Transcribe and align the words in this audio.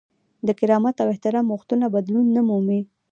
د 0.47 0.49
کرامت 0.59 0.95
او 1.03 1.07
احترام 1.13 1.45
غوښتنه 1.53 1.85
بدلون 1.95 2.25
نه 2.35 2.41
مومي. 2.47 2.81